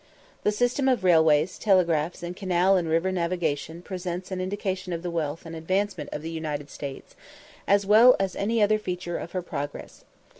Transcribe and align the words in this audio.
The 0.41 0.51
system 0.51 0.87
of 0.87 1.03
railways, 1.03 1.59
telegraphs, 1.59 2.23
and 2.23 2.35
canal 2.35 2.75
and 2.75 2.89
river 2.89 3.11
navigation 3.11 3.83
presents 3.83 4.31
an 4.31 4.41
indication 4.41 4.93
of 4.93 5.03
the 5.03 5.11
wealth 5.11 5.45
and 5.45 5.55
advancement 5.55 6.09
of 6.11 6.23
the 6.23 6.31
United 6.31 6.71
States, 6.71 7.15
as 7.67 7.85
wonderful 7.85 8.15
as 8.19 8.35
any 8.35 8.63
other 8.63 8.79
feature 8.79 9.19
of 9.19 9.33
her 9.33 9.43
progress. 9.43 10.03